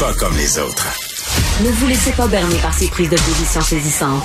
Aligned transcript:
Pas 0.00 0.14
comme 0.14 0.34
les 0.34 0.58
autres. 0.58 0.86
Ne 1.62 1.70
vous 1.72 1.86
laissez 1.86 2.12
pas 2.12 2.26
berner 2.26 2.56
par 2.62 2.72
ces 2.72 2.88
prises 2.88 3.10
de 3.10 3.16
position 3.16 3.60
saisissantes. 3.60 4.24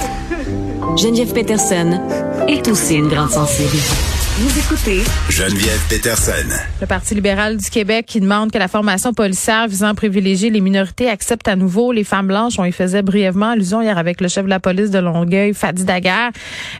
Geneviève 0.95 1.33
Peterson 1.33 1.99
est 2.47 2.65
aussi 2.69 2.95
une 2.95 3.09
grande 3.09 3.31
sensible. 3.31 3.77
Vous 4.37 4.59
écoutez 4.59 4.99
Geneviève 5.29 5.79
Peterson. 5.89 6.33
Le 6.81 6.87
Parti 6.87 7.15
libéral 7.15 7.55
du 7.55 7.69
Québec 7.69 8.05
qui 8.05 8.19
demande 8.19 8.51
que 8.51 8.57
la 8.57 8.67
formation 8.67 9.13
policière 9.13 9.69
visant 9.69 9.87
à 9.87 9.93
privilégier 9.93 10.49
les 10.49 10.59
minorités 10.59 11.09
accepte 11.09 11.47
à 11.47 11.55
nouveau 11.55 11.93
les 11.93 12.03
femmes 12.03 12.27
blanches. 12.27 12.59
On 12.59 12.65
y 12.65 12.73
faisait 12.73 13.01
brièvement 13.01 13.51
allusion 13.51 13.81
hier 13.81 13.97
avec 13.97 14.19
le 14.19 14.27
chef 14.27 14.43
de 14.43 14.49
la 14.49 14.59
police 14.59 14.91
de 14.91 14.99
Longueuil, 14.99 15.53
Fadi 15.53 15.85
Daguerre. 15.85 16.31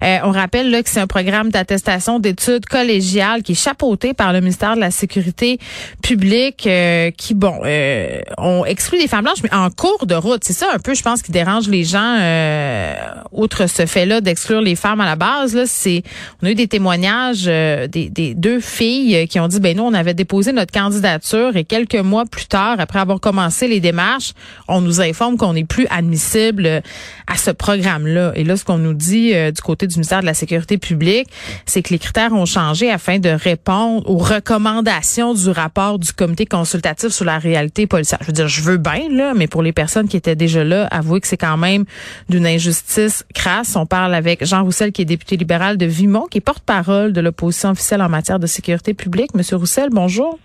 Euh, 0.04 0.18
on 0.26 0.32
rappelle 0.32 0.70
là, 0.70 0.84
que 0.84 0.90
c'est 0.90 1.00
un 1.00 1.08
programme 1.08 1.50
d'attestation 1.50 2.20
d'études 2.20 2.66
collégiales 2.66 3.42
qui 3.42 3.54
est 3.54 3.56
chapeauté 3.56 4.14
par 4.14 4.34
le 4.34 4.42
ministère 4.42 4.76
de 4.76 4.82
la 4.82 4.92
Sécurité 4.92 5.58
publique 6.02 6.68
euh, 6.68 7.10
qui, 7.12 7.36
bon, 7.36 7.62
euh, 7.64 8.20
on 8.38 8.66
exclut 8.66 9.00
les 9.00 9.08
femmes 9.08 9.24
blanches, 9.24 9.44
mais 9.44 9.54
en 9.54 9.70
cours 9.70 10.06
de 10.06 10.16
route. 10.16 10.44
C'est 10.44 10.52
ça 10.52 10.68
un 10.74 10.80
peu, 10.80 10.94
je 10.94 11.04
pense, 11.04 11.22
qui 11.22 11.32
dérange 11.32 11.70
les 11.70 11.86
gens, 11.86 12.18
euh, 12.20 12.96
outre 13.38 13.68
ce 13.68 13.86
fait-là 13.86 14.22
d'exclure 14.22 14.62
les 14.62 14.76
femmes 14.76 15.02
à 15.02 15.06
la 15.06 15.16
base. 15.16 15.56
Là, 15.56 15.64
c'est, 15.66 16.04
on 16.42 16.48
a 16.48 16.52
eu 16.52 16.56
des 16.56 16.68
témoignages 16.68 17.46
euh, 17.48 17.88
des, 17.88 18.10
des, 18.10 18.34
deux 18.34 18.60
filles 18.60 19.28
qui 19.28 19.40
ont 19.40 19.48
dit 19.48 19.60
ben 19.60 19.76
nous 19.76 19.84
on 19.84 19.94
avait 19.94 20.14
déposé 20.14 20.52
notre 20.52 20.72
candidature 20.72 21.56
et 21.56 21.64
quelques 21.64 21.96
mois 21.96 22.26
plus 22.26 22.46
tard 22.46 22.80
après 22.80 23.00
avoir 23.00 23.20
commencé 23.20 23.68
les 23.68 23.80
démarches 23.80 24.34
on 24.68 24.82
nous 24.82 25.02
informe 25.02 25.38
qu'on 25.38 25.54
n'est 25.54 25.66
plus 25.66 25.88
admissible 25.90 26.82
à 27.28 27.38
ce 27.38 27.52
programme 27.52 28.08
là 28.08 28.32
et 28.36 28.44
là 28.44 28.58
ce 28.58 28.64
qu'on 28.64 28.78
nous 28.78 28.94
dit 28.94 29.34
euh, 29.34 29.52
du 29.52 29.62
côté 29.62 29.88
du 29.88 29.96
ministère 29.96 30.22
de 30.22 30.26
la 30.26 30.34
sécurité 30.34 30.78
publique 30.78 31.28
c'est 31.66 31.82
que 31.82 31.90
les 31.90 32.00
critères 32.00 32.34
ont 32.34 32.46
changé 32.46 32.90
afin 32.90 33.20
de 33.20 33.30
répondre 33.30 34.10
aux 34.10 34.18
recommandations 34.18 35.34
du 35.34 35.50
rapport 35.50 36.00
du 36.00 36.12
comité 36.14 36.46
consultatif 36.46 37.10
sur 37.10 37.26
la 37.26 37.40
réalité 37.40 37.88
policière 37.88 38.20
je 38.22 38.28
veux 38.28 38.34
dire 38.34 38.48
je 38.48 38.62
veux 38.62 38.78
bien 38.78 39.10
là 39.10 39.34
mais 39.36 39.48
pour 39.48 39.62
les 39.62 39.74
personnes 39.74 40.08
qui 40.08 40.18
étaient 40.18 40.36
déjà 40.36 40.64
là 40.64 40.88
avouez 40.92 41.22
que 41.22 41.28
c'est 41.28 41.38
quand 41.38 41.58
même 41.58 41.86
d'une 42.30 42.48
injustice 42.48 43.25
crasse 43.34 43.76
on 43.76 43.86
parle 43.86 44.14
avec 44.14 44.46
Jean 44.46 44.64
Roussel 44.64 44.92
qui 44.92 45.02
est 45.02 45.06
député 45.06 45.38
libéral 45.38 45.78
de 45.78 45.86
Vimont 45.86 46.28
qui 46.30 46.38
est 46.38 46.42
porte-parole 46.42 47.14
de 47.14 47.22
l'opposition 47.22 47.70
officielle 47.72 48.02
en 48.02 48.10
matière 48.10 48.40
de 48.40 48.48
sécurité 48.48 48.94
publique. 48.94 49.34
Monsieur 49.34 49.58
Roussel, 49.58 49.90
bonjour. 49.92 50.38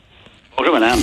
Bonjour, 0.56 0.75
madame. 0.75 0.99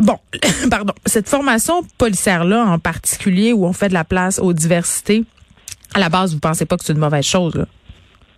Bon, 0.00 0.16
pardon. 0.70 0.94
Cette 1.06 1.28
formation 1.28 1.82
policière-là, 1.98 2.64
en 2.64 2.78
particulier, 2.78 3.52
où 3.52 3.66
on 3.66 3.72
fait 3.72 3.88
de 3.88 3.94
la 3.94 4.04
place 4.04 4.38
aux 4.38 4.52
diversités, 4.52 5.24
à 5.94 6.00
la 6.00 6.08
base, 6.08 6.34
vous 6.34 6.40
pensez 6.40 6.66
pas 6.66 6.76
que 6.76 6.84
c'est 6.84 6.92
une 6.92 6.98
mauvaise 6.98 7.26
chose, 7.26 7.54
là? 7.54 7.64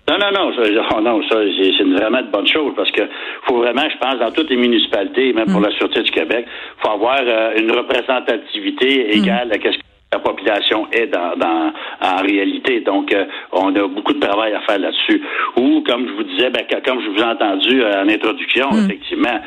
Non, 0.08 0.19
non, 0.19 0.32
non, 0.32 0.52
ça, 0.52 0.62
oh 0.96 1.00
non, 1.00 1.22
ça, 1.28 1.36
c'est 1.56 1.84
vraiment 1.84 2.22
de 2.22 2.30
bonne 2.32 2.46
chose 2.48 2.72
parce 2.75 2.91
que 2.91 3.02
faut 3.46 3.58
vraiment, 3.58 3.88
je 3.88 3.96
pense, 3.98 4.19
dans 4.19 4.32
toutes 4.32 4.50
les 4.50 4.56
municipalités, 4.56 5.32
même 5.32 5.46
pour 5.46 5.60
la 5.60 5.70
Sûreté 5.70 6.02
du 6.02 6.10
Québec, 6.10 6.44
faut 6.78 6.91
avoir 6.91 7.20
euh, 7.22 7.52
une 7.56 7.70
représentativité 7.70 9.16
égale 9.16 9.52
à 9.52 9.54
ce 9.54 9.60
que 9.60 9.91
la 10.12 10.18
population 10.18 10.86
est 10.92 11.06
dans, 11.06 11.34
dans 11.36 11.72
en 12.00 12.22
réalité. 12.22 12.80
Donc, 12.80 13.12
euh, 13.12 13.24
on 13.52 13.74
a 13.74 13.88
beaucoup 13.88 14.12
de 14.12 14.20
travail 14.20 14.52
à 14.52 14.60
faire 14.60 14.78
là-dessus. 14.78 15.22
Ou, 15.56 15.82
comme 15.86 16.06
je 16.06 16.12
vous 16.12 16.24
disais, 16.24 16.50
ben, 16.50 16.64
comme 16.84 17.00
je 17.02 17.08
vous 17.08 17.18
ai 17.18 17.24
entendu 17.24 17.82
euh, 17.82 18.02
en 18.02 18.08
introduction, 18.08 18.68
effectivement, 18.84 19.40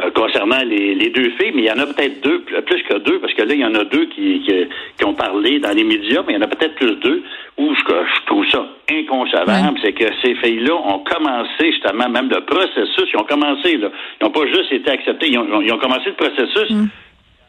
euh, 0.00 0.10
concernant 0.12 0.62
les, 0.64 0.94
les 0.94 1.10
deux 1.10 1.30
filles, 1.30 1.52
mais 1.54 1.62
il 1.62 1.64
y 1.64 1.72
en 1.72 1.78
a 1.78 1.86
peut-être 1.86 2.20
deux, 2.22 2.40
plus 2.42 2.82
que 2.84 2.98
deux, 2.98 3.18
parce 3.18 3.34
que 3.34 3.42
là, 3.42 3.54
il 3.54 3.60
y 3.60 3.64
en 3.64 3.74
a 3.74 3.84
deux 3.84 4.06
qui, 4.06 4.40
qui, 4.42 4.54
qui 4.96 5.04
ont 5.04 5.14
parlé 5.14 5.58
dans 5.58 5.74
les 5.74 5.82
médias, 5.82 6.22
mais 6.24 6.34
il 6.34 6.36
y 6.36 6.38
en 6.38 6.42
a 6.42 6.46
peut-être 6.46 6.76
plus 6.76 6.94
deux, 6.96 7.22
où 7.56 7.74
je, 7.74 7.80
je 7.80 8.26
trouve 8.26 8.46
ça 8.48 8.64
inconcevable, 8.90 9.78
c'est 9.82 9.92
que 9.92 10.04
ces 10.22 10.36
filles-là 10.36 10.74
ont 10.74 11.00
commencé 11.00 11.72
justement, 11.72 12.08
même 12.08 12.28
le 12.30 12.40
processus, 12.42 13.08
ils 13.12 13.18
ont 13.18 13.24
commencé, 13.24 13.76
là. 13.76 13.88
Ils 14.20 14.24
n'ont 14.24 14.30
pas 14.30 14.46
juste 14.46 14.72
été 14.72 14.88
acceptés, 14.90 15.28
ils 15.30 15.38
ont, 15.38 15.60
ils 15.60 15.72
ont 15.72 15.78
commencé 15.78 16.06
le 16.06 16.14
processus. 16.14 16.70
En 16.70 16.86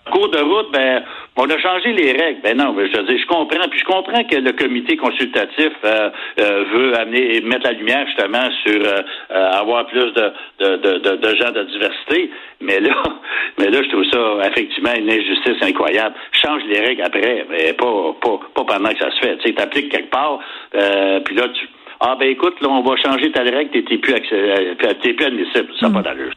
cours 0.09 0.29
de 0.29 0.39
route, 0.39 0.71
ben, 0.71 1.03
on 1.37 1.49
a 1.49 1.57
changé 1.57 1.93
les 1.93 2.11
règles. 2.11 2.41
Ben 2.43 2.57
non, 2.57 2.75
je 2.77 2.81
veux 2.97 3.03
dire, 3.03 3.17
je 3.17 3.27
comprends. 3.27 3.67
Puis 3.69 3.79
je 3.79 3.85
comprends 3.85 4.23
que 4.23 4.35
le 4.35 4.51
comité 4.51 4.97
consultatif 4.97 5.71
euh, 5.85 6.09
euh, 6.39 6.63
veut 6.73 6.97
amener 6.99 7.41
mettre 7.41 7.65
la 7.65 7.73
lumière 7.73 8.05
justement 8.07 8.49
sur 8.65 8.81
euh, 8.81 9.01
euh, 9.31 9.51
avoir 9.51 9.85
plus 9.87 10.11
de, 10.13 10.31
de, 10.59 10.75
de, 10.97 11.15
de, 11.15 11.35
gens 11.35 11.51
de 11.51 11.63
diversité. 11.63 12.29
Mais 12.61 12.79
là, 12.79 12.91
mais 13.57 13.69
là, 13.69 13.81
je 13.81 13.89
trouve 13.89 14.05
ça 14.05 14.47
effectivement 14.49 14.93
une 14.97 15.09
injustice 15.09 15.61
incroyable. 15.61 16.15
Change 16.33 16.61
les 16.67 16.79
règles 16.79 17.03
après, 17.03 17.45
mais 17.49 17.73
pas, 17.73 18.15
pas, 18.21 18.39
pas 18.55 18.63
pendant 18.65 18.89
que 18.89 18.99
ça 18.99 19.11
se 19.11 19.19
fait. 19.19 19.37
Tu 19.37 19.47
sais, 19.47 19.53
t'appliques 19.53 19.89
quelque 19.89 20.11
part, 20.11 20.39
euh, 20.75 21.19
puis 21.21 21.35
là, 21.35 21.43
tu. 21.49 21.67
Ah 22.01 22.15
ben 22.17 22.29
écoute, 22.29 22.55
là, 22.61 22.69
on 22.69 22.81
va 22.81 22.95
changer 22.95 23.29
ta 23.31 23.41
règle, 23.41 23.71
t'es 23.71 23.83
t'es 23.83 23.97
plus, 23.97 24.13
accès- 24.13 24.75
t'es 25.01 25.13
plus 25.13 25.25
admissible. 25.25 25.67
Ça 25.79 25.89
n'a 25.89 25.95
pas 25.95 26.01
d'allure. 26.01 26.31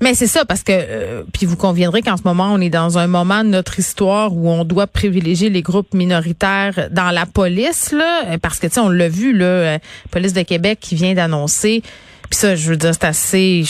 Mais 0.00 0.14
c'est 0.14 0.28
ça, 0.28 0.44
parce 0.44 0.62
que, 0.62 0.72
euh, 0.72 1.22
puis 1.32 1.44
vous 1.44 1.56
conviendrez 1.56 2.02
qu'en 2.02 2.16
ce 2.16 2.22
moment, 2.24 2.52
on 2.52 2.60
est 2.60 2.70
dans 2.70 2.98
un 2.98 3.08
moment 3.08 3.42
de 3.42 3.48
notre 3.48 3.80
histoire 3.80 4.32
où 4.32 4.48
on 4.48 4.64
doit 4.64 4.86
privilégier 4.86 5.50
les 5.50 5.60
groupes 5.62 5.92
minoritaires 5.92 6.88
dans 6.92 7.10
la 7.10 7.26
police, 7.26 7.90
là, 7.90 8.26
euh, 8.26 8.38
parce 8.40 8.60
que, 8.60 8.68
tu 8.68 8.74
sais, 8.74 8.80
on 8.80 8.90
l'a 8.90 9.08
vu, 9.08 9.32
là, 9.36 9.44
euh, 9.44 9.78
Police 10.12 10.34
de 10.34 10.42
Québec 10.42 10.78
qui 10.80 10.94
vient 10.94 11.14
d'annoncer, 11.14 11.82
puis 12.30 12.38
ça, 12.38 12.54
je 12.54 12.70
veux 12.70 12.76
dire, 12.76 12.92
c'est 12.94 13.04
assez... 13.06 13.64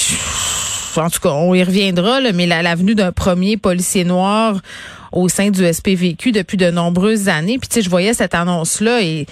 En 0.97 1.09
tout 1.11 1.21
cas, 1.21 1.31
on 1.31 1.55
y 1.55 1.63
reviendra, 1.63 2.21
là, 2.21 2.33
mais 2.33 2.47
la- 2.47 2.61
l'avenue 2.63 2.95
d'un 2.95 3.13
premier 3.13 3.57
policier 3.57 4.05
noir 4.05 4.61
au 5.13 5.29
sein 5.29 5.51
du 5.51 5.65
SPVQ 5.65 6.33
depuis 6.33 6.57
de 6.57 6.71
nombreuses 6.71 7.29
années. 7.29 7.59
Puis, 7.59 7.69
tu 7.69 7.75
sais, 7.77 7.83
je 7.83 7.89
voyais 7.89 8.13
cette 8.15 8.35
annonce-là 8.35 9.01
et 9.03 9.27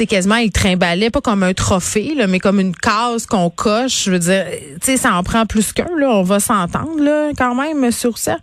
sais, 0.00 0.06
quasiment, 0.06 0.36
il 0.36 0.50
trimballait 0.50 1.10
pas 1.10 1.20
comme 1.20 1.42
un 1.42 1.54
trophée, 1.54 2.14
là, 2.16 2.26
mais 2.26 2.38
comme 2.38 2.60
une 2.60 2.74
case 2.74 3.26
qu'on 3.26 3.50
coche. 3.50 4.04
Je 4.04 4.10
veux 4.10 4.18
dire, 4.18 4.44
tu 4.80 4.92
sais, 4.92 4.96
ça 4.96 5.14
en 5.14 5.22
prend 5.22 5.46
plus 5.46 5.72
qu'un, 5.72 5.88
là. 5.96 6.10
On 6.10 6.22
va 6.22 6.40
s'entendre, 6.40 7.00
là, 7.02 7.30
quand 7.36 7.54
même, 7.54 7.90
sur 7.90 8.18
ça. 8.18 8.36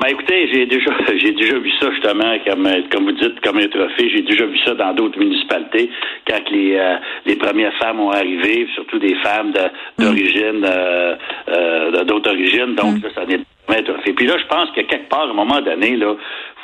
Ben 0.00 0.08
écoutez, 0.08 0.48
j'ai 0.50 0.64
déjà 0.64 0.90
j'ai 1.18 1.32
déjà 1.32 1.58
vu 1.58 1.70
ça 1.78 1.90
justement 1.92 2.34
comme 2.46 2.66
euh, 2.66 2.80
comme 2.90 3.04
vous 3.04 3.12
dites 3.12 3.38
comme 3.42 3.58
un 3.58 3.68
trophée. 3.68 4.08
J'ai 4.08 4.22
déjà 4.22 4.46
vu 4.46 4.56
ça 4.64 4.74
dans 4.74 4.94
d'autres 4.94 5.18
municipalités 5.18 5.90
quand 6.26 6.40
les 6.50 6.74
euh, 6.76 6.96
les 7.26 7.36
premières 7.36 7.74
femmes 7.78 8.00
ont 8.00 8.10
arrivé, 8.10 8.66
surtout 8.74 8.98
des 8.98 9.14
femmes 9.16 9.52
de- 9.52 10.02
d'origine 10.02 10.64
euh, 10.64 11.16
euh, 11.50 12.04
d'autres 12.04 12.30
origines. 12.30 12.74
Donc 12.76 13.02
là, 13.02 13.10
ça 13.14 13.26
n'est 13.26 13.40
pas 13.70 13.78
un 13.78 13.82
trophée. 13.82 14.12
Puis 14.12 14.26
là, 14.26 14.36
je 14.38 14.46
pense 14.46 14.70
que 14.70 14.80
quelque 14.82 15.08
part, 15.08 15.22
à 15.22 15.30
un 15.30 15.34
moment 15.34 15.60
donné, 15.60 15.96
là, 15.96 16.14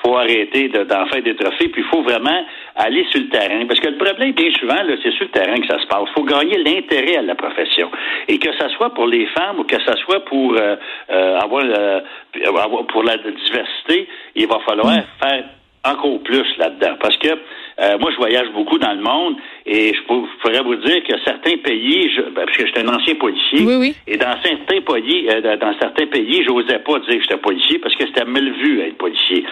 faut 0.04 0.16
arrêter 0.16 0.68
de- 0.68 0.84
d'en 0.84 1.06
faire 1.06 1.22
des 1.22 1.34
trophées. 1.34 1.68
Puis 1.68 1.82
il 1.82 1.88
faut 1.88 2.02
vraiment 2.02 2.44
aller 2.74 3.04
sur 3.10 3.20
le 3.20 3.28
terrain, 3.28 3.64
parce 3.66 3.80
que 3.80 3.88
le 3.88 3.96
problème 3.96 4.32
bien 4.32 4.50
souvent, 4.52 4.74
là, 4.82 4.94
c'est 5.02 5.10
sur 5.12 5.24
le 5.24 5.30
terrain 5.30 5.56
que 5.56 5.66
ça 5.66 5.80
se 5.80 5.86
passe. 5.86 6.02
Il 6.08 6.12
faut 6.14 6.24
gagner 6.24 6.58
l'intérêt 6.58 7.16
à 7.16 7.22
la 7.22 7.34
profession, 7.34 7.90
et 8.28 8.38
que 8.38 8.52
ça 8.58 8.68
soit 8.76 8.90
pour 8.94 9.06
les 9.06 9.26
femmes 9.26 9.58
ou 9.60 9.64
que 9.64 9.80
ça 9.84 9.94
soit 10.04 10.24
pour 10.26 10.54
euh, 10.54 10.76
euh, 11.10 11.38
avoir, 11.38 11.64
euh, 11.64 12.00
avoir- 12.46 12.86
pour 12.86 13.02
la 13.02 13.16
diversité, 13.16 14.08
il 14.34 14.46
va 14.46 14.58
falloir 14.60 14.92
faire 15.22 15.44
encore 15.92 16.20
plus 16.22 16.46
là-dedans. 16.58 16.96
Parce 17.00 17.16
que 17.18 17.28
euh, 17.28 17.98
moi, 17.98 18.10
je 18.10 18.16
voyage 18.16 18.48
beaucoup 18.54 18.78
dans 18.78 18.92
le 18.92 19.02
monde 19.02 19.36
et 19.66 19.92
je 19.94 20.02
pour- 20.04 20.26
je 20.26 20.40
pourrais 20.40 20.62
vous 20.62 20.76
dire 20.76 21.02
que 21.04 21.12
certains 21.24 21.56
pays, 21.58 22.10
je, 22.14 22.22
ben, 22.22 22.44
parce 22.46 22.56
que 22.56 22.66
j'étais 22.66 22.80
un 22.80 22.94
ancien 22.94 23.14
policier, 23.16 23.60
Oui, 23.66 23.74
oui. 23.78 23.96
et 24.06 24.16
dans 24.16 24.34
certains 24.42 24.80
pays, 24.80 25.28
euh, 25.28 25.56
dans 25.56 25.74
certains 25.78 26.06
pays, 26.06 26.42
j'osais 26.46 26.78
pas 26.78 26.98
dire 27.00 27.16
que 27.16 27.22
j'étais 27.22 27.36
policier 27.36 27.78
parce 27.78 27.94
que 27.96 28.06
c'était 28.06 28.24
mal 28.24 28.50
vu 28.52 28.80
être 28.80 28.96
policier. 28.96 29.44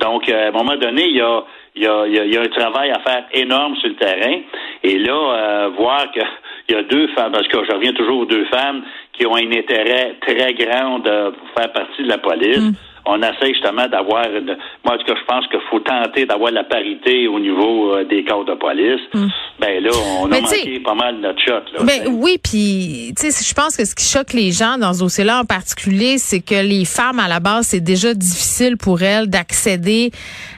Donc, 0.00 0.28
euh, 0.28 0.46
à 0.46 0.48
un 0.48 0.52
moment 0.52 0.76
donné, 0.76 1.06
il 1.08 1.16
y 1.16 1.20
a, 1.20 1.42
il 1.74 1.82
y, 1.82 1.86
a, 1.86 2.06
il 2.06 2.32
y 2.32 2.36
a- 2.36 2.42
un 2.42 2.48
travail 2.48 2.90
à 2.90 3.00
faire 3.00 3.24
énorme 3.32 3.74
sur 3.76 3.88
le 3.88 3.94
terrain. 3.96 4.40
Et 4.84 4.98
là, 4.98 5.12
euh, 5.14 5.70
voir 5.76 6.10
que 6.12 6.20
il 6.68 6.74
y 6.76 6.78
a 6.78 6.82
deux 6.84 7.08
femmes, 7.08 7.32
parce 7.32 7.48
que 7.48 7.64
je 7.64 7.72
reviens 7.72 7.92
toujours 7.94 8.18
aux 8.20 8.26
deux 8.26 8.44
femmes 8.46 8.82
qui 9.12 9.26
ont 9.26 9.34
un 9.34 9.50
intérêt 9.50 10.14
très 10.20 10.54
grand 10.54 11.00
de 11.00 11.30
pour 11.30 11.48
faire 11.56 11.72
partie 11.72 12.02
de 12.04 12.08
la 12.08 12.18
police. 12.18 12.60
On 13.06 13.18
essaie 13.22 13.52
justement 13.52 13.88
d'avoir, 13.88 14.24
une- 14.26 14.56
moi 14.84 14.94
en 14.94 14.98
tout 14.98 15.04
cas, 15.06 15.14
je 15.18 15.24
pense 15.26 15.46
qu'il 15.48 15.60
faut 15.70 15.80
tenter 15.80 16.26
d'avoir 16.26 16.50
la 16.52 16.64
parité 16.64 17.26
au 17.28 17.38
niveau 17.40 17.94
euh, 17.94 18.04
des 18.04 18.24
corps 18.24 18.44
de 18.44 18.54
police. 18.54 19.00
Ben 19.60 19.82
là, 19.82 19.90
on 20.20 20.26
a. 20.26 20.28
Mais 20.28 20.40
manqué 20.40 20.80
pas 20.80 20.94
mal 20.94 21.16
notre 21.20 21.40
shot. 21.40 21.52
Là, 21.76 21.84
Ben 21.84 22.02
oui, 22.08 22.38
puis 22.42 23.12
tu 23.18 23.30
sais, 23.30 23.44
je 23.44 23.54
pense 23.54 23.76
que 23.76 23.84
ce 23.84 23.94
qui 23.94 24.04
choque 24.04 24.32
les 24.32 24.50
gens 24.52 24.78
dans 24.78 24.92
ce 24.92 25.00
dossier-là 25.00 25.40
en 25.40 25.44
particulier, 25.44 26.18
c'est 26.18 26.40
que 26.40 26.54
les 26.62 26.84
femmes 26.84 27.18
à 27.20 27.28
la 27.28 27.40
base, 27.40 27.66
c'est 27.68 27.80
déjà 27.80 28.14
difficile 28.14 28.76
pour 28.76 29.02
elles 29.02 29.28
d'accéder 29.28 30.10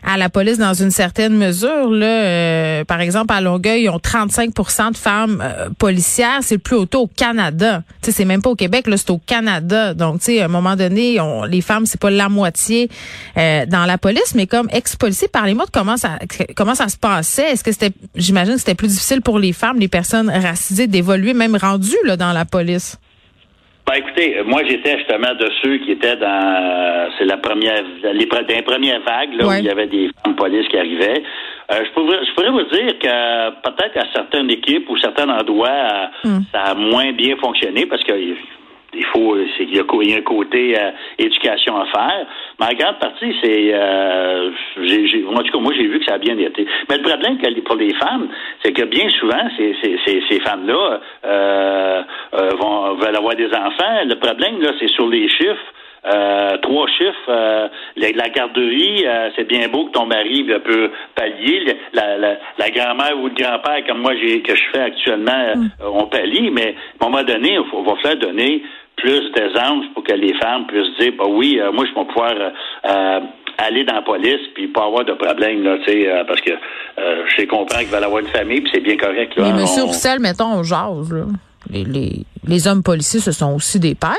à 0.04 0.16
la 0.16 0.28
police 0.28 0.58
dans 0.58 0.74
une 0.74 0.90
certaine 0.90 1.34
mesure. 1.36 1.90
Là, 1.90 2.06
Euh, 2.24 2.84
par 2.84 3.00
exemple, 3.00 3.32
à 3.34 3.40
Longueuil, 3.40 3.82
ils 3.84 3.90
ont 3.90 3.98
35% 3.98 4.90
de 4.92 4.96
femmes 4.96 5.42
euh, 5.42 5.68
policières. 5.78 6.38
C'est 6.42 6.56
le 6.56 6.60
plus 6.60 6.76
haut 6.76 6.86
taux 6.86 7.02
au 7.02 7.06
Canada. 7.06 7.82
Tu 8.02 8.06
sais, 8.06 8.12
c'est 8.12 8.24
même 8.24 8.42
pas 8.42 8.50
au 8.50 8.54
Québec, 8.54 8.86
là, 8.86 8.96
c'est 8.96 9.10
au 9.10 9.18
Canada. 9.18 9.94
Donc, 9.94 10.18
tu 10.18 10.24
sais, 10.26 10.40
à 10.40 10.46
un 10.46 10.48
moment 10.48 10.76
donné, 10.76 11.20
on, 11.20 11.44
les 11.44 11.60
femmes, 11.60 11.86
c'est 11.86 12.00
pas 12.00 12.10
la 12.10 12.28
moitié 12.34 12.88
euh, 13.38 13.64
dans 13.66 13.86
la 13.86 13.96
police, 13.96 14.34
mais 14.34 14.46
comme 14.46 14.68
ex-policier, 14.72 15.28
parlez-moi 15.32 15.64
de 15.66 15.70
comment 15.70 15.96
ça 15.96 16.18
comment 16.56 16.74
ça 16.74 16.88
se 16.88 16.98
passait. 16.98 17.52
Est-ce 17.52 17.64
que 17.64 17.72
c'était, 17.72 17.94
j'imagine 18.16 18.54
que 18.54 18.60
c'était 18.60 18.74
plus 18.74 18.88
difficile 18.88 19.22
pour 19.22 19.38
les 19.38 19.52
femmes, 19.52 19.78
les 19.78 19.88
personnes 19.88 20.28
racisées, 20.28 20.86
d'évoluer, 20.88 21.32
même 21.32 21.56
rendues 21.56 22.02
là 22.04 22.16
dans 22.16 22.32
la 22.32 22.44
police? 22.44 22.98
Ben 23.86 23.96
écoutez, 23.98 24.36
moi 24.46 24.62
j'étais 24.66 24.96
justement 24.96 25.34
de 25.38 25.46
ceux 25.62 25.76
qui 25.84 25.90
étaient 25.92 26.16
dans 26.16 27.10
c'est 27.18 27.26
la 27.26 27.36
première 27.36 27.82
les, 28.14 28.24
pre- 28.24 28.46
dans 28.48 28.54
les 28.56 28.62
premières 28.62 29.00
vagues 29.02 29.34
là, 29.38 29.46
Ouais. 29.46 29.56
où 29.56 29.58
il 29.60 29.64
y 29.66 29.70
avait 29.70 29.86
des 29.88 30.08
femmes 30.24 30.34
police 30.36 30.66
qui 30.68 30.78
arrivaient. 30.78 31.22
Euh, 31.70 31.80
je, 31.86 31.90
pourrais, 31.92 32.18
je 32.26 32.32
pourrais 32.34 32.50
vous 32.50 32.64
dire 32.76 32.98
que 32.98 33.50
peut-être 33.60 33.96
à 33.98 34.06
certaines 34.14 34.50
équipes 34.50 34.88
ou 34.88 34.96
certains 34.98 35.28
endroits 35.28 36.08
Hmm. 36.24 36.40
ça 36.52 36.60
a 36.72 36.74
moins 36.74 37.12
bien 37.12 37.36
fonctionné 37.36 37.84
parce 37.84 38.02
que 38.04 38.12
il 38.96 39.04
faut 39.06 39.36
c'est 39.56 39.64
il 39.64 39.74
y 39.74 39.78
a, 39.78 40.18
un 40.18 40.22
côté 40.22 40.78
euh, 40.78 40.90
éducation 41.18 41.76
à 41.76 41.86
faire. 41.86 42.26
Mais 42.60 42.66
en 42.66 42.76
grande 42.76 42.98
partie, 42.98 43.34
c'est 43.42 43.70
euh, 43.72 44.50
en 45.34 45.42
tout 45.42 45.52
cas, 45.52 45.58
moi 45.58 45.72
j'ai 45.74 45.86
vu 45.86 45.98
que 45.98 46.04
ça 46.04 46.14
a 46.14 46.18
bien 46.18 46.38
été. 46.38 46.66
Mais 46.88 46.96
le 46.96 47.02
problème 47.02 47.38
pour 47.64 47.76
les 47.76 47.94
femmes, 47.94 48.28
c'est 48.62 48.72
que 48.72 48.84
bien 48.84 49.08
souvent, 49.20 49.48
ces, 49.56 49.76
ces, 49.82 49.98
ces, 50.06 50.22
ces 50.28 50.40
femmes-là 50.40 51.00
euh, 51.24 52.02
euh, 52.34 52.50
vont 52.60 52.94
veulent 52.94 53.16
avoir 53.16 53.34
des 53.34 53.48
enfants. 53.48 54.04
Le 54.04 54.14
problème, 54.16 54.60
là, 54.60 54.72
c'est 54.78 54.88
sur 54.88 55.08
les 55.08 55.28
chiffres. 55.28 55.72
Euh, 56.06 56.58
trois 56.58 56.86
chiffres, 56.86 57.30
euh, 57.30 57.68
la, 57.96 58.10
la 58.10 58.28
garderie, 58.28 59.06
euh, 59.06 59.30
c'est 59.36 59.48
bien 59.48 59.68
beau 59.68 59.86
que 59.86 59.92
ton 59.92 60.04
mari 60.04 60.44
euh, 60.50 60.58
peut 60.58 60.90
pallier. 61.14 61.64
La, 61.94 62.18
la, 62.18 62.36
la 62.58 62.70
grand-mère 62.70 63.18
ou 63.18 63.28
le 63.28 63.34
grand-père, 63.34 63.86
comme 63.86 64.02
moi 64.02 64.12
j'ai 64.14 64.42
que 64.42 64.54
je 64.54 64.62
fais 64.70 64.82
actuellement, 64.82 65.32
euh, 65.32 65.54
on 65.80 66.04
pallie, 66.06 66.50
mais 66.50 66.74
à 67.00 67.06
un 67.06 67.08
moment 67.08 67.22
donné, 67.22 67.54
il 67.54 67.84
va 67.86 67.96
falloir 68.02 68.16
donner 68.16 68.62
plus 68.96 69.30
d'aisance 69.32 69.84
pour 69.94 70.04
que 70.04 70.12
les 70.12 70.34
femmes 70.38 70.66
puissent 70.66 70.96
dire, 70.98 71.12
bah 71.18 71.24
oui, 71.28 71.58
euh, 71.60 71.72
moi 71.72 71.84
je 71.84 71.94
vais 71.98 72.06
pouvoir 72.06 72.32
euh, 72.32 72.50
euh, 72.86 73.20
aller 73.58 73.84
dans 73.84 73.94
la 73.94 74.02
police 74.02 74.40
puis 74.54 74.68
pas 74.68 74.86
avoir 74.86 75.04
de 75.04 75.12
problème 75.12 75.62
là, 75.62 75.76
tu 75.84 75.92
sais, 75.92 76.10
euh, 76.10 76.24
parce 76.26 76.40
que 76.40 76.50
euh, 76.52 77.24
je 77.28 77.36
sais 77.36 77.46
comprendre 77.46 77.80
qu'ils 77.82 77.90
veulent 77.90 78.04
avoir 78.04 78.20
une 78.20 78.28
famille 78.28 78.60
puis 78.60 78.70
c'est 78.74 78.80
bien 78.80 78.96
correct 78.96 79.36
là. 79.36 79.44
Mais 79.52 79.62
Monsieur 79.62 79.82
On- 79.82 79.86
Roussel, 79.88 80.20
mettons, 80.20 80.52
on 80.52 80.62
jase, 80.62 81.12
là. 81.12 81.24
Les, 81.70 81.84
les, 81.84 82.24
les 82.46 82.68
hommes 82.68 82.82
policiers, 82.82 83.20
ce 83.20 83.32
sont 83.32 83.54
aussi 83.54 83.80
des 83.80 83.94
pères. 83.94 84.10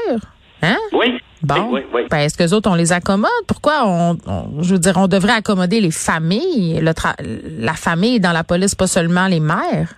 Hein? 0.63 0.77
Oui. 0.93 1.13
Bon. 1.43 1.55
Oui, 1.69 1.81
oui, 1.81 1.81
oui. 1.93 2.01
Ben, 2.09 2.17
est-ce 2.19 2.35
que 2.37 2.41
les 2.43 2.53
autres, 2.53 2.69
on 2.71 2.75
les 2.75 2.91
accommode? 2.91 3.29
Pourquoi 3.47 3.83
on, 3.85 4.17
on- 4.25 4.63
je 4.63 4.73
veux 4.73 4.79
dire, 4.79 4.93
on 4.97 5.07
devrait 5.07 5.33
accommoder 5.33 5.79
les 5.79 5.91
familles, 5.91 6.79
le 6.81 6.91
tra- 6.91 7.15
la 7.59 7.73
famille 7.73 8.19
dans 8.19 8.31
la 8.31 8.43
police, 8.43 8.73
pas 8.73 8.87
seulement 8.87 9.27
les 9.27 9.39
mères? 9.41 9.93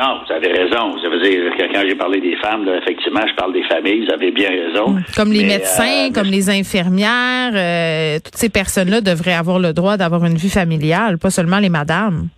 Non, 0.00 0.20
vous 0.26 0.32
avez 0.32 0.48
raison. 0.50 0.90
Vous 0.96 1.04
avez 1.04 1.20
dire 1.20 1.52
que 1.56 1.72
quand 1.72 1.82
j'ai 1.86 1.94
parlé 1.94 2.20
des 2.20 2.34
femmes, 2.36 2.64
là, 2.64 2.78
effectivement, 2.78 3.20
je 3.28 3.34
parle 3.34 3.52
des 3.52 3.62
familles. 3.64 4.06
Vous 4.06 4.12
avez 4.12 4.30
bien 4.30 4.48
raison. 4.48 4.96
Comme 5.14 5.30
les 5.32 5.42
Mais, 5.42 5.58
médecins, 5.58 6.08
euh, 6.08 6.12
comme 6.14 6.28
les 6.28 6.48
infirmières, 6.50 7.52
euh, 7.54 8.18
toutes 8.24 8.36
ces 8.36 8.48
personnes-là 8.48 9.00
devraient 9.00 9.34
avoir 9.34 9.58
le 9.58 9.72
droit 9.72 9.96
d'avoir 9.96 10.24
une 10.24 10.36
vie 10.36 10.50
familiale, 10.50 11.18
pas 11.18 11.30
seulement 11.30 11.58
les 11.58 11.68
madames. 11.68 12.28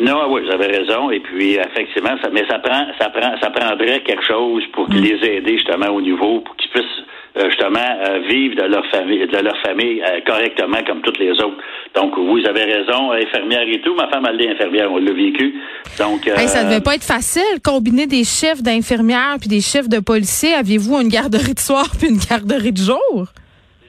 Non, 0.00 0.32
oui, 0.32 0.42
vous 0.46 0.50
avez 0.52 0.66
raison. 0.78 1.10
Et 1.10 1.20
puis, 1.20 1.54
effectivement, 1.56 2.16
ça, 2.22 2.30
mais 2.32 2.44
ça 2.48 2.58
prend, 2.60 2.86
ça 2.98 3.10
prend, 3.10 3.34
ça 3.40 3.50
prendrait 3.50 4.00
quelque 4.00 4.24
chose 4.26 4.62
pour 4.72 4.88
Mm. 4.88 4.94
les 5.02 5.26
aider 5.28 5.56
justement 5.58 5.88
au 5.88 6.00
niveau, 6.00 6.40
pour 6.40 6.56
qu'ils 6.56 6.70
puissent 6.70 7.04
justement 7.46 7.78
euh, 7.78 8.20
vivre 8.28 8.56
de 8.56 8.62
leur 8.62 8.84
famille, 8.90 9.26
de 9.26 9.38
leur 9.38 9.56
famille 9.62 10.02
euh, 10.02 10.20
correctement 10.26 10.78
comme 10.86 11.00
toutes 11.02 11.18
les 11.18 11.30
autres. 11.30 11.56
Donc, 11.94 12.16
vous 12.16 12.40
avez 12.46 12.64
raison, 12.64 13.12
infirmière 13.12 13.66
et 13.66 13.80
tout. 13.80 13.94
Ma 13.94 14.08
femme, 14.08 14.26
elle 14.28 14.40
est 14.40 14.52
infirmière, 14.52 14.90
on 14.92 14.98
l'a 14.98 15.12
vécu. 15.12 15.54
Donc, 15.98 16.26
euh, 16.26 16.36
ça 16.36 16.64
devait 16.64 16.80
pas 16.80 16.94
être 16.94 17.04
facile, 17.04 17.60
combiner 17.64 18.06
des 18.06 18.24
chiffres 18.24 18.62
d'infirmières 18.62 19.36
puis 19.38 19.48
des 19.48 19.60
chiffres 19.60 19.88
de 19.88 20.00
policiers. 20.00 20.54
Aviez-vous 20.54 21.00
une 21.00 21.08
garderie 21.08 21.54
de 21.54 21.60
soir 21.60 21.88
puis 21.98 22.08
une 22.08 22.18
garderie 22.18 22.72
de 22.72 22.78
jour? 22.78 23.28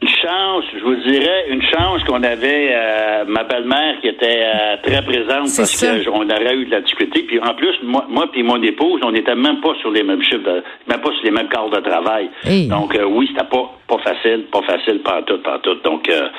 Une 0.01 0.07
chance, 0.07 0.63
je 0.77 0.83
vous 0.83 0.95
dirais, 0.95 1.45
une 1.49 1.61
chance 1.61 2.03
qu'on 2.05 2.23
avait 2.23 2.71
euh, 2.71 3.25
ma 3.27 3.43
belle-mère 3.43 3.99
qui 3.99 4.07
était 4.07 4.43
euh, 4.45 4.77
très 4.81 5.01
présente 5.01 5.49
parce 5.55 5.71
ça. 5.71 5.97
que 5.97 6.09
on 6.09 6.29
aurait 6.29 6.55
eu 6.55 6.65
de 6.65 6.71
la 6.71 6.81
difficulté. 6.81 7.23
Puis 7.23 7.39
en 7.39 7.53
plus, 7.53 7.75
moi, 7.83 8.05
moi 8.07 8.27
puis 8.31 8.41
mon 8.43 8.61
épouse, 8.63 9.01
on 9.03 9.11
n'était 9.11 9.35
même 9.35 9.59
pas 9.59 9.73
sur 9.81 9.91
les 9.91 10.03
mêmes 10.03 10.23
chiffres, 10.23 10.43
de, 10.43 10.63
même 10.87 11.01
pas 11.01 11.11
sur 11.11 11.23
les 11.23 11.31
mêmes 11.31 11.49
quarts 11.49 11.69
de 11.69 11.81
travail. 11.81 12.29
Hey. 12.45 12.67
Donc 12.67 12.95
euh, 12.95 13.03
oui, 13.05 13.27
c'était 13.33 13.49
pas 13.49 13.75
pas 13.87 13.97
facile, 13.97 14.45
pas 14.51 14.61
facile 14.61 14.99
par 14.99 15.25
tout, 15.25 15.39
par 15.39 15.59
tout. 15.61 15.75
Donc 15.83 16.07
euh, 16.09 16.29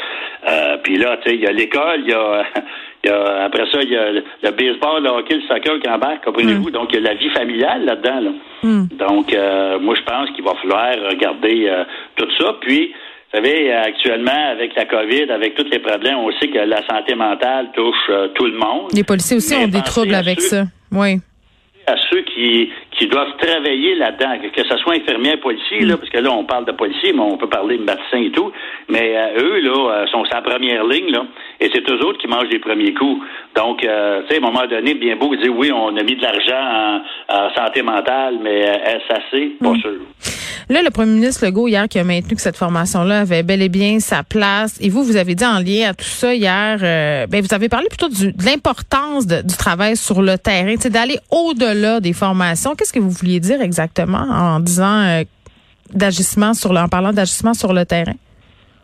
euh, 0.48 0.76
puis 0.82 0.96
là, 0.96 1.18
tu 1.18 1.28
sais, 1.28 1.36
il 1.36 1.42
y 1.42 1.46
a 1.46 1.52
l'école, 1.52 2.00
il 2.04 2.10
y 2.10 2.14
a 2.14 2.44
il 3.04 3.10
y 3.10 3.12
a, 3.12 3.44
après 3.44 3.64
ça, 3.70 3.80
il 3.82 3.90
y 3.90 3.96
a 3.96 4.12
le, 4.12 4.24
le 4.42 4.50
baseball, 4.50 5.02
le 5.02 5.10
hockey, 5.10 5.36
le 5.36 5.42
soccer 5.42 5.80
qui 5.80 5.88
embarque, 5.88 6.24
comprenez-vous? 6.24 6.68
Mm. 6.68 6.72
Donc, 6.72 6.92
il 6.92 7.02
y 7.02 7.06
a 7.06 7.10
la 7.10 7.14
vie 7.14 7.30
familiale 7.30 7.84
là-dedans. 7.84 8.20
Là. 8.20 8.30
Donc, 8.62 9.32
euh, 9.32 9.78
moi, 9.78 9.94
je 9.94 10.02
pense 10.02 10.30
qu'il 10.32 10.44
va 10.44 10.54
falloir 10.56 10.92
regarder 11.08 11.66
euh, 11.68 11.84
tout 12.16 12.28
ça. 12.38 12.56
Puis, 12.60 12.92
vous 13.32 13.36
savez, 13.38 13.72
actuellement, 13.72 14.50
avec 14.50 14.74
la 14.74 14.86
COVID, 14.86 15.30
avec 15.30 15.54
tous 15.54 15.66
les 15.70 15.78
problèmes, 15.78 16.18
on 16.18 16.32
sait 16.40 16.48
que 16.48 16.58
la 16.58 16.84
santé 16.88 17.14
mentale 17.14 17.68
touche 17.74 17.94
euh, 18.10 18.28
tout 18.34 18.46
le 18.46 18.58
monde. 18.58 18.88
Les 18.92 19.04
policiers 19.04 19.36
aussi 19.36 19.54
Mais 19.56 19.64
ont 19.64 19.68
des 19.68 19.82
troubles 19.82 20.14
avec 20.14 20.40
ceux- 20.40 20.56
ça. 20.56 20.64
Oui. 20.92 21.20
à 21.86 21.94
ceux 22.10 22.22
qui, 22.22 22.70
qui 22.92 23.06
doivent 23.06 23.36
travailler 23.40 23.94
là-dedans, 23.96 24.36
que, 24.54 24.62
ce 24.68 24.76
soit 24.78 24.94
infirmière, 24.94 25.38
policier, 25.40 25.80
là, 25.80 25.96
parce 25.96 26.10
que 26.10 26.18
là, 26.18 26.30
on 26.32 26.44
parle 26.44 26.64
de 26.64 26.72
policiers, 26.72 27.12
mais 27.12 27.20
on 27.22 27.36
peut 27.36 27.48
parler 27.48 27.78
de 27.78 27.82
médecins 27.84 28.20
et 28.20 28.30
tout, 28.32 28.50
mais 28.88 29.16
euh, 29.16 29.40
eux, 29.42 29.60
là, 29.60 29.90
euh, 30.02 30.06
sont 30.08 30.24
sa 30.26 30.40
première 30.42 30.84
ligne, 30.84 31.10
là, 31.10 31.24
et 31.60 31.68
c'est 31.72 31.88
eux 31.88 32.04
autres 32.04 32.18
qui 32.18 32.26
mangent 32.28 32.50
les 32.50 32.58
premiers 32.58 32.94
coups. 32.94 33.24
Donc, 33.56 33.84
euh, 33.84 34.22
tu 34.28 34.34
sais, 34.34 34.42
à 34.42 34.46
un 34.46 34.50
moment 34.50 34.66
donné, 34.66 34.94
bien 34.94 35.16
beau 35.16 35.34
dire, 35.36 35.52
oui, 35.56 35.70
on 35.72 35.96
a 35.96 36.02
mis 36.02 36.16
de 36.16 36.22
l'argent 36.22 37.00
en, 37.28 37.34
en 37.36 37.54
santé 37.54 37.82
mentale, 37.82 38.38
mais 38.42 38.68
euh, 38.68 38.98
SAC, 39.08 39.58
pas 39.60 39.74
sûr. 39.76 40.00
Là, 40.70 40.82
le 40.82 40.90
premier 40.90 41.12
ministre 41.14 41.44
Legault, 41.44 41.66
hier, 41.66 41.88
qui 41.88 41.98
a 41.98 42.04
maintenu 42.04 42.36
que 42.36 42.40
cette 42.40 42.56
formation-là 42.56 43.22
avait 43.22 43.42
bel 43.42 43.60
et 43.60 43.68
bien 43.68 43.98
sa 43.98 44.22
place. 44.22 44.76
Et 44.80 44.88
vous, 44.88 45.02
vous 45.02 45.16
avez 45.16 45.34
dit 45.34 45.44
en 45.44 45.58
lien 45.58 45.90
à 45.90 45.94
tout 45.94 46.04
ça 46.04 46.32
hier, 46.32 46.78
euh, 46.80 47.26
ben, 47.26 47.44
vous 47.44 47.52
avez 47.52 47.68
parlé 47.68 47.88
plutôt 47.88 48.08
du- 48.08 48.32
de 48.32 48.44
l'importance 48.44 49.26
du 49.26 49.56
travail 49.58 49.96
sur 49.96 50.22
le 50.22 50.38
terrain, 50.38 50.76
d'aller 50.76 51.18
au-delà 51.30 51.98
des 51.98 52.12
formations. 52.12 52.76
Qu'est-ce 52.76 52.92
que 52.92 53.00
vous 53.00 53.10
vouliez 53.10 53.40
dire 53.40 53.60
exactement 53.60 54.24
en 54.30 54.60
disant 54.60 55.00
euh, 55.02 55.24
d'agissement 55.92 56.54
sur 56.54 56.72
le, 56.72 56.78
en 56.78 56.88
parlant 56.88 57.12
d'agissement 57.12 57.52
sur 57.52 57.72
le 57.72 57.84
terrain? 57.84 58.14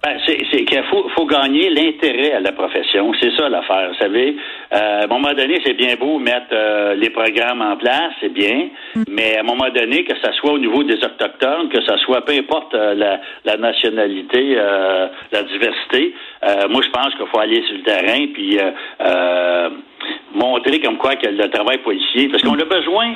Ben, 0.07 0.21
c'est 0.25 0.65
qu'il 0.65 0.85
faut, 0.85 1.27
gagner 1.27 1.69
l'intérêt 1.69 2.35
à 2.35 2.39
la 2.39 2.53
profession. 2.53 3.13
C'est 3.21 3.35
ça 3.37 3.49
l'affaire. 3.49 3.89
Vous 3.89 3.99
savez, 3.99 4.37
euh, 4.73 5.01
à 5.01 5.05
un 5.05 5.07
moment 5.09 5.33
donné, 5.33 5.61
c'est 5.65 5.73
bien 5.73 5.97
beau 5.97 6.21
mettre 6.21 6.47
euh, 6.53 6.95
les 6.95 7.11
programmes 7.11 7.61
en 7.61 7.77
place, 7.77 8.13
c'est 8.21 8.33
bien, 8.33 8.69
mais 9.09 9.37
à 9.37 9.41
un 9.41 9.43
moment 9.43 9.69
donné, 9.75 10.05
que 10.05 10.17
ça 10.23 10.33
soit 10.35 10.53
au 10.53 10.59
niveau 10.59 10.85
des 10.85 10.95
autochtones, 11.05 11.71
que 11.71 11.83
ça 11.83 11.99
soit 11.99 12.25
peu 12.25 12.35
importe 12.35 12.73
euh, 12.75 12.95
la, 12.95 13.21
la 13.45 13.57
nationalité, 13.57 14.55
la 14.55 15.43
diversité, 15.43 16.15
moi 16.71 16.83
je 16.85 16.91
pense 16.91 17.13
qu'il 17.17 17.27
faut 17.27 17.41
aller 17.41 17.63
sur 17.67 17.77
le 17.77 17.83
terrain 17.83 18.27
puis 18.33 18.59
montrer 20.35 20.81
comme 20.81 20.99
quoi 20.99 21.17
que 21.17 21.27
le 21.27 21.49
travail 21.49 21.79
policier, 21.79 22.29
parce 22.29 22.43
qu'on 22.45 22.59
a 22.59 22.65
besoin 22.65 23.15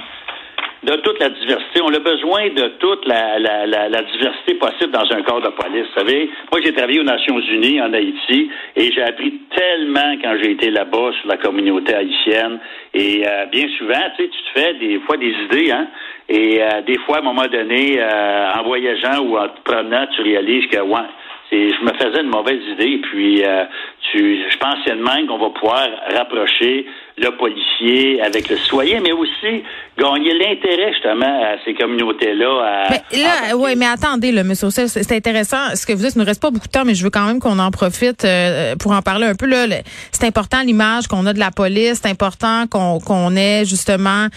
de 0.82 0.96
toute 0.96 1.18
la 1.20 1.28
diversité. 1.28 1.80
On 1.82 1.92
a 1.92 1.99
besoin 1.99 2.49
de 2.49 2.68
toute 2.78 3.06
la, 3.06 3.38
la, 3.38 3.66
la, 3.66 3.88
la 3.88 4.02
diversité 4.02 4.54
possible 4.54 4.92
dans 4.92 5.10
un 5.12 5.22
corps 5.22 5.42
de 5.42 5.49
police. 5.49 5.87
Vous 5.94 6.00
savez, 6.00 6.30
moi, 6.50 6.60
j'ai 6.64 6.72
travaillé 6.72 7.00
aux 7.00 7.04
Nations 7.04 7.38
Unies 7.38 7.80
en 7.80 7.92
Haïti 7.92 8.50
et 8.76 8.92
j'ai 8.92 9.02
appris 9.02 9.32
tellement 9.54 10.16
quand 10.22 10.37
j'ai 10.42 10.52
été 10.52 10.70
là-bas 10.70 11.12
sur 11.20 11.28
la 11.28 11.37
communauté 11.37 11.94
haïtienne. 11.94 12.58
Et 12.94 13.22
euh, 13.26 13.46
bien 13.46 13.66
souvent, 13.78 14.02
tu 14.16 14.25
sais, 14.25 14.30
tu 14.30 14.42
te 14.42 14.60
fais 14.60 14.75
des 14.75 14.99
fois 15.00 15.16
des 15.16 15.34
idées, 15.44 15.70
hein. 15.70 15.88
Et 16.28 16.62
euh, 16.62 16.82
des 16.82 16.96
fois, 16.99 17.16
à 17.16 17.18
un 17.20 17.25
moment 17.25 17.46
donné, 17.46 18.00
euh, 18.00 18.52
en 18.52 18.62
voyageant 18.62 19.18
ou 19.25 19.37
en 19.37 19.49
te 19.49 19.60
promenant, 19.64 20.06
tu 20.14 20.22
réalises 20.22 20.66
que, 20.68 20.80
ouais, 20.80 21.08
je 21.50 21.84
me 21.84 21.92
faisais 21.94 22.20
une 22.22 22.30
mauvaise 22.30 22.62
idée. 22.72 22.99
Puis, 22.99 23.42
euh, 23.44 23.64
tu, 24.12 24.38
je 24.49 24.56
a 24.60 24.94
de 24.94 25.02
même 25.02 25.26
qu'on 25.26 25.38
va 25.38 25.50
pouvoir 25.50 25.88
rapprocher 26.16 26.87
le 27.21 27.37
policier, 27.37 28.21
avec 28.23 28.49
le 28.49 28.57
citoyen, 28.57 29.00
mais 29.03 29.12
aussi 29.12 29.62
gagner 29.99 30.33
l'intérêt 30.39 30.93
justement 30.93 31.27
à 31.27 31.57
ces 31.65 31.75
communautés-là. 31.75 32.89
Mais 32.91 33.23
là, 33.23 33.57
oui, 33.57 33.75
mais 33.77 33.87
attendez, 33.87 34.33
le 34.33 34.43
monsieur 34.43 34.71
c'est 34.71 35.12
intéressant. 35.12 35.75
Ce 35.75 35.85
que 35.85 35.93
vous 35.93 36.03
dites, 36.03 36.15
il 36.15 36.21
ne 36.21 36.25
reste 36.25 36.41
pas 36.41 36.50
beaucoup 36.50 36.67
de 36.67 36.73
temps, 36.73 36.85
mais 36.87 36.95
je 36.95 37.05
veux 37.05 37.11
quand 37.11 37.27
même 37.27 37.39
qu'on 37.39 37.59
en 37.59 37.71
profite 37.71 38.25
euh, 38.25 38.75
pour 38.77 38.93
en 38.93 39.03
parler 39.03 39.27
un 39.27 39.35
peu. 39.35 39.47
Là, 39.47 39.67
c'est 40.12 40.25
important 40.27 40.62
l'image 40.62 41.09
qu'on 41.09 41.27
a 41.27 41.35
de 41.35 41.39
la 41.39 41.50
police. 41.50 42.00
C'est 42.03 42.09
important 42.09 42.67
qu'on 42.71 42.99
qu'on 43.00 43.37
ait 43.37 43.65
justement 43.67 44.29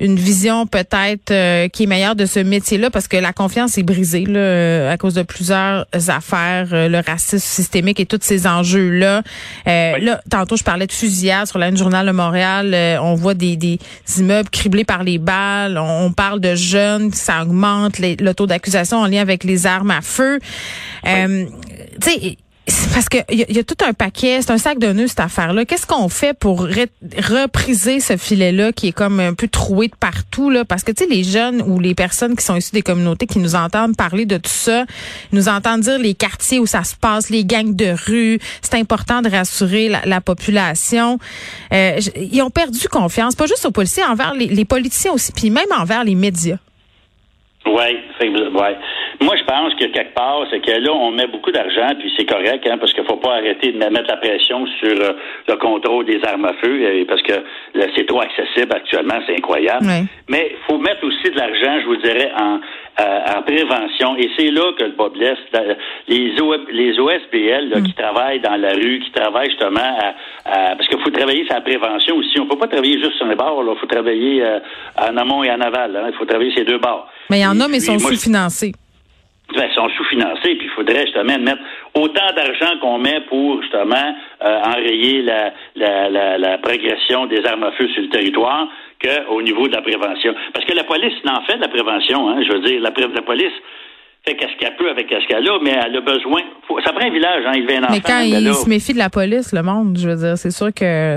une 0.00 0.16
vision 0.16 0.66
peut-être 0.66 1.30
euh, 1.30 1.68
qui 1.68 1.82
est 1.82 1.86
meilleure 1.86 2.16
de 2.16 2.24
ce 2.24 2.40
métier-là, 2.40 2.88
parce 2.90 3.08
que 3.08 3.18
la 3.18 3.34
confiance 3.34 3.76
est 3.76 3.82
brisée 3.82 4.24
là, 4.24 4.40
euh, 4.40 4.92
à 4.92 4.96
cause 4.96 5.14
de 5.14 5.22
plusieurs 5.22 5.84
affaires, 6.08 6.68
le 6.70 7.00
racisme 7.06 7.38
systémique 7.38 8.00
et 8.00 8.06
tous 8.06 8.20
ces 8.22 8.46
enjeux-là. 8.46 9.22
Là, 9.66 10.20
tantôt, 10.30 10.56
je 10.56 10.64
parlais 10.64 10.86
de 10.86 10.92
fusillade 10.92 11.46
sur 11.46 11.58
la 11.58 11.74
Journal 11.74 12.06
de 12.06 12.12
Montréal. 12.12 12.29
On 12.30 13.14
voit 13.14 13.34
des, 13.34 13.56
des 13.56 13.78
immeubles 14.18 14.50
criblés 14.50 14.84
par 14.84 15.04
les 15.04 15.18
balles, 15.18 15.78
on, 15.78 16.12
parle 16.12 16.40
de 16.40 16.54
jeunes, 16.54 17.12
ça 17.12 17.42
augmente 17.42 17.98
le 17.98 18.32
taux 18.32 18.46
d'accusation 18.46 18.98
en 18.98 19.06
lien 19.06 19.20
avec 19.20 19.44
les 19.44 19.66
armes 19.66 19.90
à 19.90 20.00
feu. 20.00 20.38
Euh, 21.06 21.46
tu 22.00 22.10
sais, 22.10 22.36
parce 22.92 23.08
que 23.08 23.18
il 23.30 23.56
y, 23.56 23.58
a 23.58 23.64
tout 23.64 23.76
un 23.86 23.92
paquet, 23.92 24.40
c'est 24.42 24.50
un 24.50 24.58
sac 24.58 24.78
de 24.78 24.92
nœuds 24.92 25.08
cette 25.08 25.20
affaire-là. 25.20 25.64
Qu'est-ce 25.64 25.86
qu'on 25.86 26.08
fait 26.08 26.38
pour 26.38 26.60
repriser 26.60 28.00
ce 28.00 28.16
filet-là 28.16 28.72
qui 28.72 28.88
est 28.88 28.92
comme 28.92 29.20
un 29.20 29.34
peu 29.34 29.48
troué 29.48 29.88
de 29.88 29.94
partout 29.94 30.50
là? 30.50 30.64
Parce 30.64 30.82
que 30.84 30.92
tu 30.92 31.04
sais 31.04 31.10
les 31.10 31.24
jeunes 31.24 31.62
ou 31.62 31.80
les 31.80 31.94
personnes 31.94 32.36
qui 32.36 32.44
sont 32.44 32.56
issues 32.56 32.72
des 32.72 32.82
communautés 32.82 33.26
qui 33.26 33.38
nous 33.38 33.54
entendent 33.54 33.96
parler 33.96 34.26
de 34.26 34.36
tout 34.36 34.50
ça, 34.50 34.84
nous 35.32 35.48
entendent 35.48 35.80
dire 35.80 35.98
les 35.98 36.14
quartiers 36.14 36.58
où 36.58 36.66
ça 36.66 36.84
se 36.84 36.96
passe, 36.96 37.30
les 37.30 37.44
gangs 37.44 37.74
de 37.74 37.94
rue. 38.06 38.38
C'est 38.62 38.74
important 38.74 39.22
de 39.22 39.30
rassurer 39.30 39.88
la, 39.88 40.20
population. 40.20 41.18
Euh, 41.72 41.98
ils 42.16 42.42
ont 42.42 42.50
perdu 42.50 42.88
confiance, 42.88 43.34
pas 43.34 43.46
juste 43.46 43.64
aux 43.64 43.70
policiers, 43.70 44.04
envers 44.04 44.34
les, 44.34 44.46
les 44.46 44.64
politiciens 44.64 45.12
aussi, 45.12 45.32
puis 45.32 45.50
même 45.50 45.64
envers 45.78 46.04
les 46.04 46.14
médias. 46.14 46.58
Oui, 47.66 47.72
ouais. 48.20 48.76
Moi, 49.22 49.36
je 49.36 49.44
pense 49.44 49.74
que 49.74 49.84
quelque 49.84 50.14
part, 50.14 50.46
c'est 50.50 50.60
que 50.60 50.70
là, 50.70 50.92
on 50.94 51.10
met 51.10 51.26
beaucoup 51.26 51.52
d'argent, 51.52 51.88
puis 51.98 52.10
c'est 52.16 52.24
correct, 52.24 52.66
hein, 52.66 52.78
parce 52.78 52.94
qu'il 52.94 53.04
faut 53.04 53.18
pas 53.18 53.34
arrêter 53.34 53.70
de 53.70 53.78
mettre 53.78 54.08
la 54.08 54.16
pression 54.16 54.66
sur 54.80 54.98
euh, 54.98 55.12
le 55.46 55.56
contrôle 55.56 56.06
des 56.06 56.20
armes 56.24 56.46
à 56.46 56.54
feu, 56.54 56.80
euh, 56.82 57.04
parce 57.06 57.20
que 57.20 57.34
c'est 57.94 58.06
trop 58.06 58.22
accessible 58.22 58.74
actuellement, 58.74 59.20
c'est 59.26 59.36
incroyable. 59.36 59.84
Mais 60.30 60.52
il 60.52 60.56
faut 60.66 60.78
mettre 60.78 61.04
aussi 61.04 61.30
de 61.30 61.36
l'argent, 61.36 61.80
je 61.82 61.86
vous 61.86 61.96
dirais, 61.96 62.32
en, 62.34 62.60
euh, 62.98 63.36
en 63.36 63.42
prévention. 63.42 64.16
Et 64.16 64.30
c'est 64.38 64.50
là 64.50 64.72
que 64.78 64.84
le 64.84 64.92
Bob 64.92 65.12
blesse. 65.12 65.36
Les, 66.08 66.32
les 66.72 66.98
OSBL 66.98 67.68
là, 67.68 67.80
qui 67.82 67.90
mm. 67.90 67.94
travaillent 67.98 68.40
dans 68.40 68.56
la 68.56 68.72
rue, 68.72 69.00
qui 69.00 69.10
travaillent 69.12 69.50
justement 69.50 69.98
à, 70.46 70.76
parce 70.76 70.88
qu'il 70.88 70.98
faut 70.98 71.10
travailler 71.10 71.44
sur 71.44 71.54
la 71.54 71.60
prévention 71.60 72.16
aussi. 72.16 72.40
On 72.40 72.46
peut 72.46 72.56
pas 72.56 72.68
travailler 72.68 72.98
juste 72.98 73.18
sur 73.18 73.26
les 73.26 73.36
bords. 73.36 73.62
Il 73.68 73.78
faut 73.78 73.86
travailler 73.86 74.42
en 74.96 75.16
amont 75.18 75.44
et 75.44 75.50
en 75.50 75.60
aval. 75.60 75.94
Hein. 75.94 76.08
Il 76.10 76.16
faut 76.16 76.24
travailler 76.24 76.52
ces 76.56 76.64
deux 76.64 76.78
bords. 76.78 77.06
Mais 77.28 77.40
il 77.40 77.42
y 77.42 77.46
en 77.46 77.60
a, 77.60 77.68
mais 77.68 77.76
ils 77.76 77.82
sont 77.82 77.98
sous-financés. 77.98 78.72
Ben, 79.54 79.68
ils 79.70 79.74
sont 79.74 79.88
sous-financés, 79.96 80.54
puis 80.54 80.66
il 80.66 80.70
faudrait 80.70 81.06
justement 81.06 81.38
mettre 81.38 81.62
autant 81.94 82.32
d'argent 82.36 82.78
qu'on 82.80 82.98
met 82.98 83.20
pour 83.28 83.60
justement 83.62 84.14
euh, 84.42 84.60
enrayer 84.64 85.22
la, 85.22 85.52
la, 85.76 86.38
la, 86.38 86.58
progression 86.58 87.26
des 87.26 87.44
armes 87.44 87.64
à 87.64 87.72
feu 87.72 87.88
sur 87.88 88.02
le 88.02 88.08
territoire 88.08 88.68
qu'au 89.02 89.42
niveau 89.42 89.66
de 89.66 89.74
la 89.74 89.82
prévention. 89.82 90.34
Parce 90.52 90.64
que 90.66 90.74
la 90.74 90.84
police 90.84 91.14
n'en 91.24 91.42
fait 91.42 91.56
de 91.56 91.62
la 91.62 91.68
prévention, 91.68 92.28
hein, 92.28 92.42
je 92.46 92.52
veux 92.52 92.60
dire, 92.60 92.80
la, 92.80 92.90
la 92.90 93.22
police 93.22 93.52
fait 94.24 94.36
qu'est-ce 94.36 94.56
qu'elle 94.58 94.76
peut 94.76 94.90
avec 94.90 95.06
ce 95.08 95.26
qu'elle 95.26 95.48
a, 95.48 95.58
mais 95.62 95.70
elle 95.70 95.96
a 95.96 96.00
besoin. 96.00 96.42
ça 96.84 96.92
prend 96.92 97.06
un 97.06 97.10
village, 97.10 97.42
hein, 97.46 97.52
il 97.54 97.66
vient 97.66 97.80
Mais 97.90 98.00
quand 98.00 98.20
il 98.20 98.54
se 98.54 98.68
méfie 98.68 98.92
de 98.92 98.98
la 98.98 99.10
police, 99.10 99.52
le 99.52 99.62
monde, 99.62 99.98
je 99.98 100.08
veux 100.08 100.16
dire, 100.16 100.36
c'est 100.36 100.50
sûr 100.50 100.72
que 100.74 101.16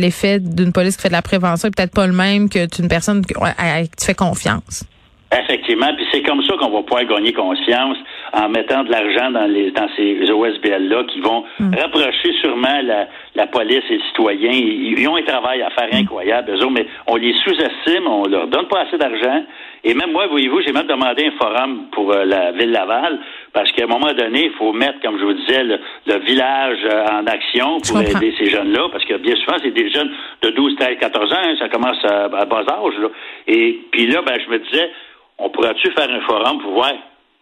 l'effet 0.00 0.40
d'une 0.40 0.72
police 0.72 0.96
qui 0.96 1.02
fait 1.02 1.08
de 1.08 1.14
la 1.14 1.22
prévention 1.22 1.68
est 1.68 1.76
peut-être 1.76 1.94
pas 1.94 2.06
le 2.06 2.14
même 2.14 2.48
que 2.48 2.66
d'une 2.74 2.88
personne 2.88 3.22
à 3.58 3.82
qui 3.82 3.90
tu 3.90 4.06
fais 4.06 4.14
confiance. 4.14 4.84
Effectivement, 5.30 5.94
puis 5.94 6.06
c'est 6.10 6.22
comme 6.22 6.42
ça 6.42 6.54
qu'on 6.56 6.70
va 6.70 6.82
pouvoir 6.82 7.04
gagner 7.04 7.34
conscience 7.34 7.98
en 8.32 8.48
mettant 8.48 8.82
de 8.82 8.90
l'argent 8.90 9.30
dans 9.30 9.44
les 9.44 9.70
dans 9.72 9.86
ces 9.94 10.30
OSBL-là 10.30 11.04
qui 11.04 11.20
vont 11.20 11.44
hmm. 11.60 11.74
rapprocher 11.78 12.32
sûrement 12.40 12.80
la, 12.82 13.08
la 13.34 13.46
police 13.46 13.82
et 13.90 13.98
les 13.98 14.02
citoyens. 14.08 14.52
Ils, 14.52 15.06
ont 15.06 15.16
un 15.16 15.22
travail 15.22 15.60
à 15.60 15.68
faire 15.70 15.88
hmm. 15.92 16.02
incroyable, 16.02 16.52
eux 16.52 16.64
autres, 16.64 16.70
mais 16.70 16.86
on 17.06 17.16
les 17.16 17.34
sous-estime, 17.44 18.06
on 18.06 18.26
leur 18.26 18.46
donne 18.46 18.68
pas 18.68 18.80
assez 18.86 18.96
d'argent. 18.96 19.44
Et 19.84 19.92
même 19.92 20.12
moi, 20.12 20.26
voyez-vous, 20.28 20.62
j'ai 20.62 20.72
même 20.72 20.86
demandé 20.86 21.26
un 21.26 21.32
forum 21.32 21.88
pour 21.92 22.10
euh, 22.10 22.24
la 22.24 22.52
ville 22.52 22.70
Laval, 22.70 23.20
parce 23.52 23.70
qu'à 23.72 23.84
un 23.84 23.86
moment 23.86 24.12
donné, 24.14 24.46
il 24.46 24.52
faut 24.52 24.72
mettre, 24.72 25.00
comme 25.02 25.18
je 25.18 25.24
vous 25.24 25.34
disais, 25.34 25.62
le, 25.62 26.18
village 26.20 26.78
euh, 26.84 27.06
en 27.06 27.26
action 27.26 27.78
pour 27.80 28.00
aider 28.00 28.34
ces 28.38 28.46
jeunes-là, 28.46 28.88
parce 28.90 29.04
que 29.04 29.14
bien 29.18 29.36
souvent, 29.36 29.58
c'est 29.62 29.74
des 29.74 29.90
jeunes 29.90 30.10
de 30.42 30.50
12, 30.50 30.74
13, 30.76 30.96
14 30.98 31.32
ans, 31.32 31.36
hein, 31.36 31.54
ça 31.58 31.68
commence 31.68 32.02
à, 32.04 32.24
à 32.24 32.44
bas 32.46 32.64
âge. 32.66 32.98
Là. 32.98 33.08
Et 33.46 33.78
puis 33.92 34.06
là, 34.06 34.22
ben, 34.22 34.36
je 34.44 34.50
me 34.50 34.58
disais, 34.58 34.90
on 35.38 35.50
pourrait-tu 35.50 35.90
faire 35.92 36.10
un 36.10 36.20
forum 36.22 36.60
pour 36.60 36.72
voir 36.72 36.92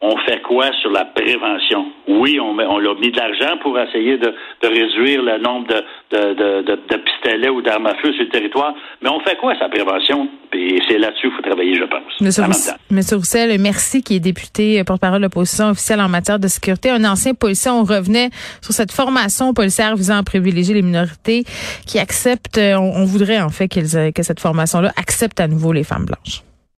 on 0.03 0.15
fait 0.19 0.43
quoi 0.43 0.71
sur 0.83 0.91
la 0.91 1.07
prévention? 1.07 1.87
Oui, 2.07 2.39
on, 2.39 2.53
met, 2.53 2.67
on 2.67 2.79
a 2.79 2.95
mis 3.01 3.11
de 3.11 3.17
l'argent 3.17 3.57
pour 3.63 3.79
essayer 3.79 4.19
de, 4.19 4.33
réduire 4.63 5.23
le 5.23 5.39
nombre 5.39 5.69
de, 5.69 6.35
de, 6.35 6.63
de, 6.63 6.97
pistolets 6.97 7.49
ou 7.49 7.63
d'armes 7.63 7.87
à 7.87 7.95
feu 7.95 8.13
sur 8.13 8.25
le 8.25 8.29
territoire, 8.29 8.75
mais 9.01 9.09
on 9.09 9.21
fait 9.21 9.37
quoi 9.37 9.55
sa 9.59 9.71
prévention? 9.71 10.29
Et 10.53 10.79
c'est 10.87 10.99
là-dessus 10.99 11.29
qu'il 11.29 11.37
faut 11.37 11.43
travailler, 11.43 11.75
je 11.75 11.85
pense. 11.85 12.21
Monsieur, 12.91 13.17
Roussel, 13.17 13.59
merci, 13.59 14.03
qui 14.03 14.17
est 14.17 14.21
député 14.21 14.81
euh, 14.81 14.85
porte-parole 14.85 15.19
de 15.19 15.25
l'opposition 15.25 15.71
officielle 15.71 16.01
en 16.01 16.09
matière 16.09 16.39
de 16.39 16.49
sécurité. 16.49 16.91
Un 16.91 17.05
ancien 17.05 17.33
policier, 17.35 17.71
on 17.71 17.83
revenait 17.83 18.29
sur 18.61 18.75
cette 18.75 18.93
formation 18.93 19.55
policière 19.55 19.97
visant 19.97 20.19
à 20.19 20.23
privilégier 20.23 20.75
les 20.75 20.83
minorités 20.83 21.45
qui 21.87 21.99
acceptent, 21.99 22.59
euh, 22.59 22.77
on, 22.77 23.05
voudrait 23.05 23.41
en 23.41 23.51
fait 23.51 23.69
que 23.69 24.23
cette 24.23 24.41
formation-là 24.41 24.93
accepte 24.97 25.41
à 25.41 25.49
nouveau 25.49 25.73
les 25.73 25.85
femmes 25.85 26.05
blanches. 26.05 26.43